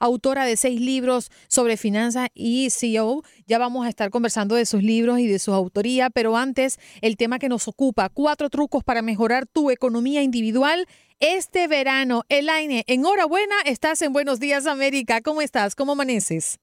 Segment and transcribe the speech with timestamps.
[0.00, 3.22] autora de seis libros sobre finanzas y CEO.
[3.46, 7.16] Ya vamos a estar conversando de sus libros y de su autoría, pero antes el
[7.16, 10.86] tema que nos ocupa, cuatro trucos para mejorar tu economía individual
[11.20, 12.22] este verano.
[12.28, 15.20] Elaine, enhorabuena, estás en Buenos Días América.
[15.22, 15.74] ¿Cómo estás?
[15.74, 16.60] ¿Cómo amaneces?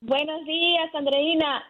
[0.00, 1.64] Buenos días, Andreina.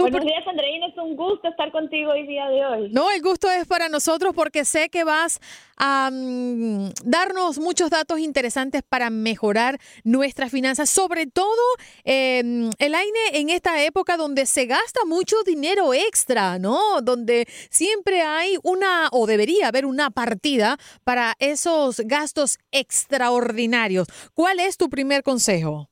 [0.00, 0.86] Tú Buenos días, Andreina.
[0.86, 2.90] Es un gusto estar contigo hoy día de hoy.
[2.90, 5.40] No, el gusto es para nosotros porque sé que vas
[5.76, 11.60] a mm, darnos muchos datos interesantes para mejorar nuestras finanzas, sobre todo,
[12.04, 17.02] eh, Elaine, en esta época donde se gasta mucho dinero extra, ¿no?
[17.02, 24.08] Donde siempre hay una, o debería haber una partida para esos gastos extraordinarios.
[24.32, 25.89] ¿Cuál es tu primer consejo?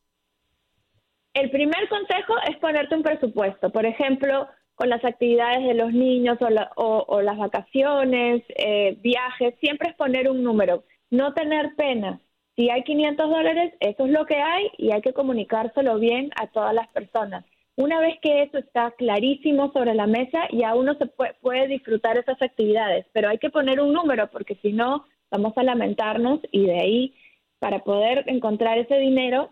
[1.41, 3.71] El primer consejo es ponerte un presupuesto.
[3.71, 9.55] Por ejemplo, con las actividades de los niños o, la- o- las vacaciones, eh, viajes,
[9.61, 10.85] siempre es poner un número.
[11.11, 12.21] No tener pena.
[12.57, 16.49] Si hay 500 dólares, eso es lo que hay y hay que comunicárselo bien a
[16.49, 17.45] todas las personas.
[17.77, 22.19] Una vez que eso está clarísimo sobre la mesa, ya uno se puede, puede disfrutar
[22.19, 26.67] esas actividades, pero hay que poner un número porque si no, vamos a lamentarnos y
[26.67, 27.15] de ahí,
[27.61, 29.51] para poder encontrar ese dinero,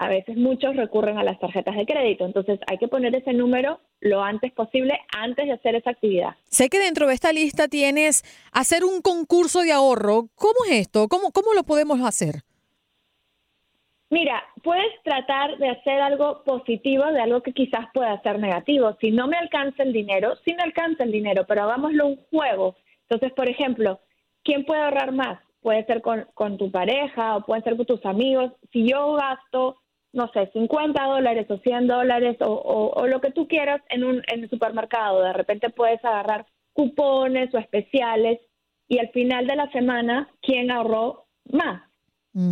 [0.00, 2.24] a veces muchos recurren a las tarjetas de crédito.
[2.24, 6.36] Entonces hay que poner ese número lo antes posible antes de hacer esa actividad.
[6.46, 10.28] Sé que dentro de esta lista tienes hacer un concurso de ahorro.
[10.36, 11.06] ¿Cómo es esto?
[11.08, 12.36] ¿Cómo, cómo lo podemos hacer?
[14.08, 18.96] Mira, puedes tratar de hacer algo positivo de algo que quizás pueda ser negativo.
[19.02, 22.74] Si no me alcanza el dinero, sí me alcanza el dinero, pero hagámoslo un juego.
[23.02, 24.00] Entonces, por ejemplo,
[24.44, 25.38] ¿quién puede ahorrar más?
[25.60, 28.52] Puede ser con, con tu pareja o puede ser con tus amigos.
[28.72, 29.76] Si yo gasto,
[30.12, 34.04] no sé, 50 dólares o 100 dólares o, o, o lo que tú quieras en,
[34.04, 38.40] un, en el supermercado, de repente puedes agarrar cupones o especiales
[38.88, 41.82] y al final de la semana, ¿quién ahorró más?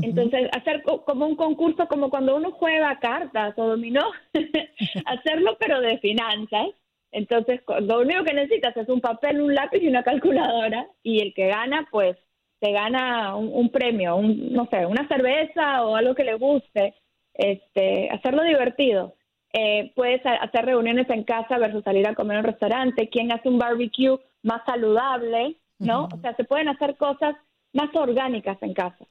[0.03, 4.03] Entonces, hacer co- como un concurso, como cuando uno juega cartas o dominó,
[5.07, 6.69] hacerlo pero de finanzas.
[7.11, 11.33] Entonces, lo único que necesitas es un papel, un lápiz y una calculadora y el
[11.33, 12.17] que gana, pues,
[12.61, 16.95] se gana un, un premio, un, no sé, una cerveza o algo que le guste.
[17.39, 19.15] Este, hacerlo divertido.
[19.55, 23.09] Eh, puedes ha- hacer reuniones en casa versus salir a comer en un restaurante.
[23.09, 25.57] ¿Quién hace un barbecue más saludable?
[25.79, 26.09] ¿No?
[26.13, 27.37] O sea, se pueden hacer cosas
[27.73, 29.07] más orgánicas en casa.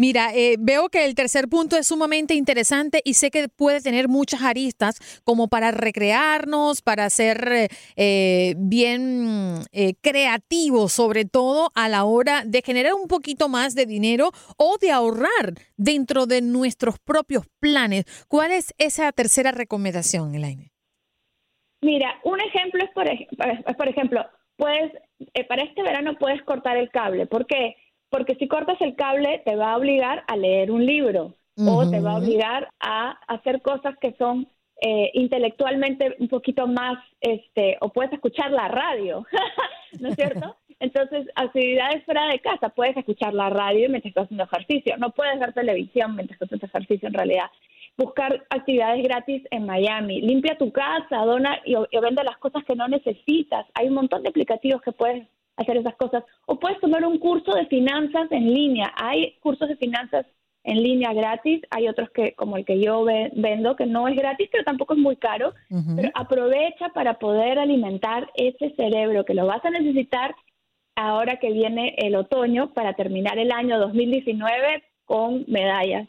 [0.00, 4.08] Mira, eh, veo que el tercer punto es sumamente interesante y sé que puede tener
[4.08, 11.90] muchas aristas como para recrearnos, para ser eh, eh, bien eh, creativos, sobre todo a
[11.90, 16.98] la hora de generar un poquito más de dinero o de ahorrar dentro de nuestros
[16.98, 18.06] propios planes.
[18.26, 20.70] ¿Cuál es esa tercera recomendación, Elaine?
[21.82, 24.24] Mira, un ejemplo es, por, por ejemplo,
[24.56, 24.92] puedes,
[25.34, 27.26] eh, para este verano puedes cortar el cable.
[27.26, 27.74] ¿Por qué?
[27.74, 27.89] Porque
[28.38, 32.12] si cortas el cable te va a obligar a leer un libro o te va
[32.12, 34.48] a obligar a hacer cosas que son
[34.80, 39.26] eh, intelectualmente un poquito más, este, o puedes escuchar la radio,
[40.00, 40.56] ¿no es cierto?
[40.80, 45.38] Entonces, actividades fuera de casa, puedes escuchar la radio mientras estás haciendo ejercicio, no puedes
[45.38, 47.50] ver televisión mientras estás haciendo ejercicio en realidad.
[48.04, 52.74] Buscar actividades gratis en Miami, limpia tu casa, dona y, y vende las cosas que
[52.80, 53.66] no necesitas.
[53.74, 55.26] Hay un montón de aplicativos que puedes
[55.56, 56.22] hacer esas cosas.
[56.46, 58.86] O puedes tomar un curso de finanzas en línea.
[58.96, 60.24] Hay cursos de finanzas
[60.64, 64.14] en línea gratis, hay otros que como el que yo ve- vendo que no es
[64.16, 65.52] gratis, pero tampoco es muy caro.
[65.96, 70.34] Pero aprovecha para poder alimentar ese cerebro que lo vas a necesitar
[70.96, 76.08] ahora que viene el otoño para terminar el año 2019 con medallas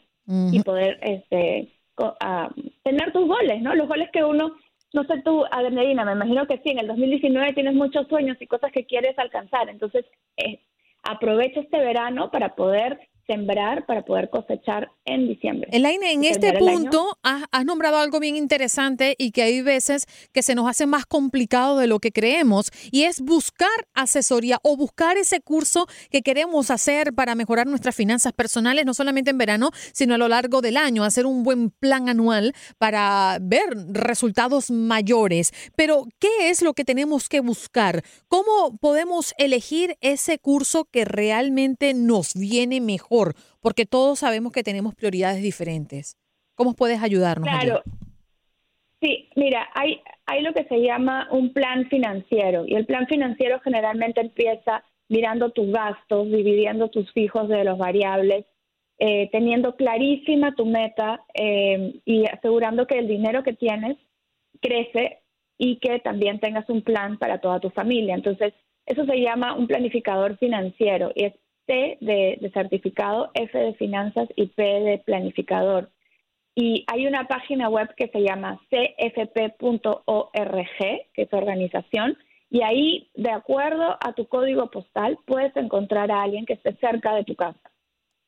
[0.54, 1.68] y poder este
[1.98, 2.50] ah,
[2.82, 3.74] tener tus goles, ¿no?
[3.74, 4.56] Los goles que uno,
[4.92, 8.46] no sé tú, Adelina, me imagino que sí, en el 2019 tienes muchos sueños y
[8.46, 10.04] cosas que quieres alcanzar, entonces
[10.36, 10.60] eh,
[11.02, 15.68] aprovecha este verano para poder sembrar, para poder cosechar en diciembre.
[15.72, 20.42] Elaine, en este punto has, has nombrado algo bien interesante y que hay veces que
[20.42, 25.16] se nos hace más complicado de lo que creemos y es buscar asesoría o buscar
[25.16, 30.14] ese curso que queremos hacer para mejorar nuestras finanzas personales, no solamente en verano, sino
[30.14, 35.52] a lo largo del año, hacer un buen plan anual para ver resultados mayores.
[35.76, 38.02] Pero, ¿qué es lo que tenemos que buscar?
[38.28, 43.11] ¿Cómo podemos elegir ese curso que realmente nos viene mejor?
[43.60, 46.16] Porque todos sabemos que tenemos prioridades diferentes.
[46.54, 47.48] ¿Cómo puedes ayudarnos?
[47.48, 47.82] Claro.
[49.00, 53.60] Sí, mira, hay, hay lo que se llama un plan financiero y el plan financiero
[53.60, 58.46] generalmente empieza mirando tus gastos, dividiendo tus fijos de los variables,
[58.98, 63.96] eh, teniendo clarísima tu meta eh, y asegurando que el dinero que tienes
[64.60, 65.18] crece
[65.58, 68.14] y que también tengas un plan para toda tu familia.
[68.14, 68.54] Entonces,
[68.86, 71.34] eso se llama un planificador financiero y es
[71.66, 75.90] C de, de certificado, F de finanzas y P de planificador.
[76.54, 79.96] Y hay una página web que se llama cfp.org,
[81.14, 82.18] que es organización,
[82.50, 87.14] y ahí, de acuerdo a tu código postal, puedes encontrar a alguien que esté cerca
[87.14, 87.70] de tu casa.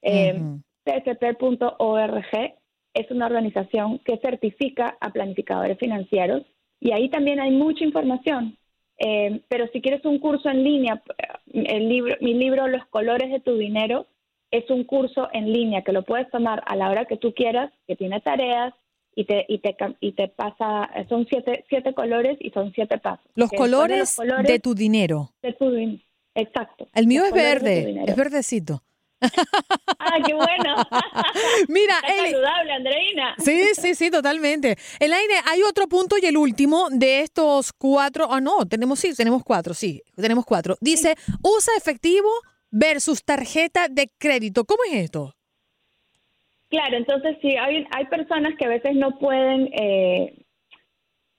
[0.01, 0.41] Eh,
[0.85, 2.55] cfp.org
[2.95, 6.43] es una organización que certifica a planificadores financieros
[6.81, 8.57] y ahí también hay mucha información.
[8.99, 11.03] Eh, pero si quieres un curso en línea,
[11.53, 14.07] el libro, mi libro Los colores de tu dinero
[14.51, 17.73] es un curso en línea que lo puedes tomar a la hora que tú quieras,
[17.89, 18.73] que tiene tareas
[19.17, 23.27] y te y te y te pasa son siete siete colores y son siete pasos.
[23.35, 25.31] Los colores, los colores de tu dinero.
[25.43, 26.03] de tu din-
[26.35, 26.89] exacto.
[26.95, 28.83] El mío es verde, es verdecito.
[29.99, 30.77] Ah, qué bueno.
[31.69, 33.35] Mira, Está saludable, Andreina.
[33.39, 34.77] Sí, sí, sí, totalmente.
[35.01, 38.27] Elaine, hay otro punto y el último de estos cuatro.
[38.31, 40.77] Ah, no, tenemos sí, tenemos cuatro, sí, tenemos cuatro.
[40.81, 42.29] Dice, usa efectivo
[42.71, 44.65] versus tarjeta de crédito.
[44.65, 45.35] ¿Cómo es esto?
[46.71, 50.45] Claro, entonces sí, hay, hay personas que a veces no pueden eh,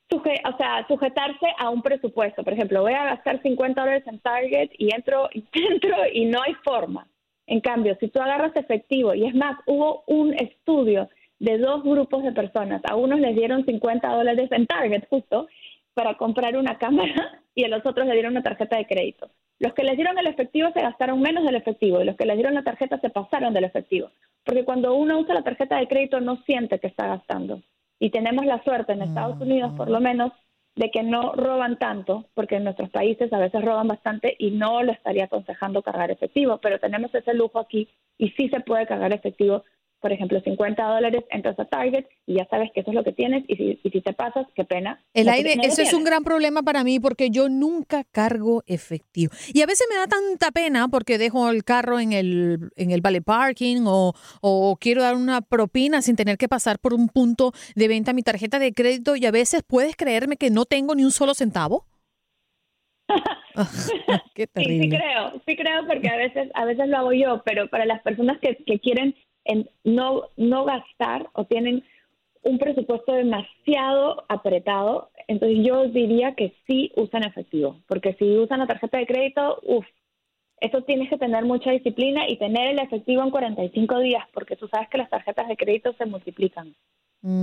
[0.09, 2.43] suje- o sea, sujetarse a un presupuesto.
[2.43, 6.53] Por ejemplo, voy a gastar 50 dólares en Target y entro, entro y no hay
[6.63, 7.07] forma.
[7.47, 11.09] En cambio, si tú agarras efectivo, y es más, hubo un estudio
[11.39, 12.81] de dos grupos de personas.
[12.89, 15.47] A unos les dieron 50 dólares en Target justo
[15.93, 19.29] para comprar una cámara y a los otros le dieron una tarjeta de crédito.
[19.59, 22.35] Los que les dieron el efectivo se gastaron menos del efectivo y los que les
[22.35, 24.09] dieron la tarjeta se pasaron del efectivo.
[24.43, 27.61] Porque cuando uno usa la tarjeta de crédito no siente que está gastando.
[27.99, 30.33] Y tenemos la suerte en Estados Unidos, por lo menos,
[30.75, 34.83] de que no roban tanto, porque en nuestros países a veces roban bastante y no
[34.83, 39.13] lo estaría aconsejando cargar efectivo, pero tenemos ese lujo aquí y sí se puede cargar
[39.13, 39.63] efectivo
[40.05, 43.11] por ejemplo, 50 dólares, entras a Target y ya sabes que eso es lo que
[43.11, 45.03] tienes y si, y si te pasas, qué pena.
[45.15, 49.33] El aire, eso es un gran problema para mí porque yo nunca cargo efectivo.
[49.51, 53.01] Y a veces me da tanta pena porque dejo el carro en el, en el
[53.01, 57.51] vale parking o, o quiero dar una propina sin tener que pasar por un punto
[57.75, 61.03] de venta mi tarjeta de crédito y a veces puedes creerme que no tengo ni
[61.03, 61.87] un solo centavo.
[64.35, 64.89] Qué Sí, sí terrible.
[64.89, 68.37] creo, sí creo porque a veces, a veces lo hago yo, pero para las personas
[68.39, 71.83] que, que quieren en- no, no gastar o tienen
[72.43, 78.67] un presupuesto demasiado apretado, entonces yo diría que sí usan efectivo, porque si usan la
[78.67, 79.85] tarjeta de crédito, uff,
[80.61, 84.67] eso tienes que tener mucha disciplina y tener el efectivo en 45 días, porque tú
[84.67, 86.75] sabes que las tarjetas de crédito se multiplican.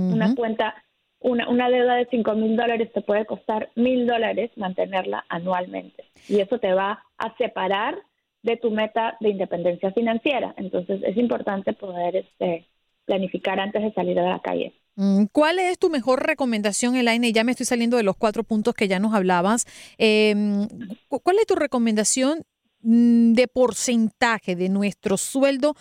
[0.09, 0.73] Una cuenta,
[1.19, 6.05] una, una deuda de 5 mil dólares te puede costar mil dólares mantenerla anualmente.
[6.27, 7.99] Y eso te va a separar
[8.43, 10.53] de tu meta de independencia financiera.
[10.57, 12.67] Entonces es importante poder este,
[13.05, 14.73] planificar antes de salir a la calle.
[14.95, 17.31] Mm, ¿Cuál es tu mejor recomendación, Elaine?
[17.33, 19.65] Ya me estoy saliendo de los cuatro puntos que ya nos hablabas.
[21.07, 22.43] Cu- ¿Cuál es tu recomendación
[22.81, 25.75] mm, de porcentaje de nuestro sueldo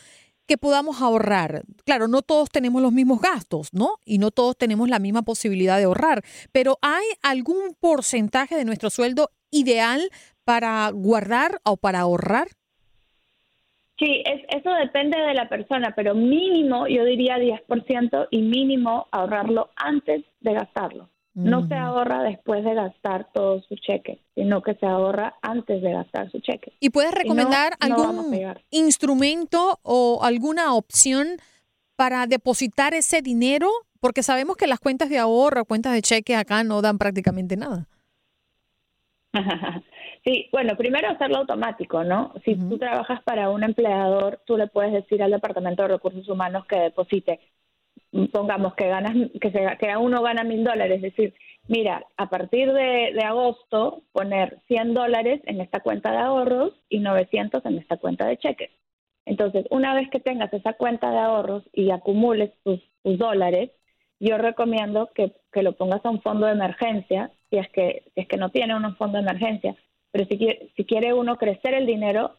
[0.46, 1.62] que podamos ahorrar?
[1.84, 3.96] Claro, no todos tenemos los mismos gastos, ¿no?
[4.04, 8.88] Y no todos tenemos la misma posibilidad de ahorrar, pero ¿hay algún porcentaje de nuestro
[8.90, 10.00] sueldo ideal
[10.44, 12.48] para guardar o para ahorrar?
[13.98, 19.70] Sí, es, eso depende de la persona, pero mínimo yo diría 10% y mínimo ahorrarlo
[19.76, 21.08] antes de gastarlo.
[21.34, 25.90] No se ahorra después de gastar todo su cheque, sino que se ahorra antes de
[25.90, 26.74] gastar su cheque.
[26.78, 31.38] ¿Y puedes recomendar no algún instrumento o alguna opción
[31.96, 33.70] para depositar ese dinero?
[33.98, 37.88] Porque sabemos que las cuentas de ahorro, cuentas de cheque acá no dan prácticamente nada.
[40.24, 42.32] Sí, bueno, primero hacerlo automático, ¿no?
[42.44, 46.64] Si tú trabajas para un empleador, tú le puedes decir al Departamento de Recursos Humanos
[46.66, 47.40] que deposite,
[48.32, 51.34] pongamos que ganas, que, se, que uno gana mil dólares, es decir,
[51.66, 57.00] mira, a partir de, de agosto poner 100 dólares en esta cuenta de ahorros y
[57.00, 58.70] 900 en esta cuenta de cheques.
[59.24, 63.70] Entonces, una vez que tengas esa cuenta de ahorros y acumules tus, tus dólares,
[64.20, 68.20] yo recomiendo que, que lo pongas a un fondo de emergencia, si es que, si
[68.22, 69.76] es que no tiene un fondo de emergencia.
[70.12, 72.36] Pero si quiere, si quiere uno crecer el dinero,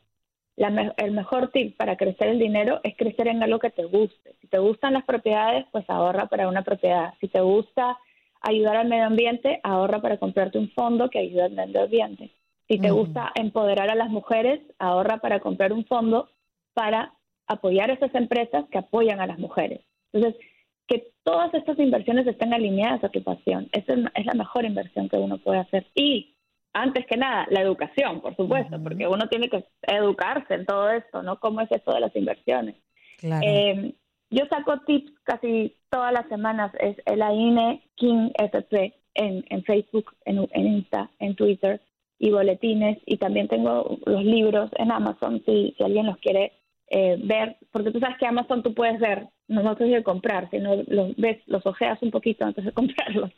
[0.55, 3.83] la me- el mejor tip para crecer el dinero es crecer en algo que te
[3.85, 4.35] guste.
[4.39, 7.13] Si te gustan las propiedades, pues ahorra para una propiedad.
[7.19, 7.97] Si te gusta
[8.41, 12.29] ayudar al medio ambiente, ahorra para comprarte un fondo que ayude al medio ambiente.
[12.67, 16.29] Si te gusta empoderar a las mujeres, ahorra para comprar un fondo
[16.73, 17.13] para
[17.47, 19.81] apoyar a esas empresas que apoyan a las mujeres.
[20.11, 20.39] Entonces,
[20.87, 23.69] que todas estas inversiones estén alineadas a tu pasión.
[23.71, 25.85] Esa es es la mejor inversión que uno puede hacer.
[25.95, 26.32] Y,
[26.73, 31.21] antes que nada, la educación, por supuesto, porque uno tiene que educarse en todo esto,
[31.21, 31.39] ¿no?
[31.39, 32.75] ¿Cómo es esto de las inversiones?
[33.19, 33.45] Claro.
[33.45, 33.93] Eh,
[34.31, 36.71] yo saco tips casi todas las semanas.
[36.79, 41.79] Es el AINE King FP en, en Facebook, en, en Insta, en Twitter
[42.17, 42.97] y boletines.
[43.05, 46.53] Y también tengo los libros en Amazon si, si alguien los quiere
[46.95, 47.57] eh, ver.
[47.71, 51.39] Porque tú sabes que Amazon tú puedes ver, no, no que comprar, sino los ves,
[51.47, 53.31] los ojeas un poquito antes de comprarlos.